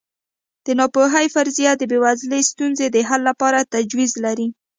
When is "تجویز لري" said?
3.73-4.47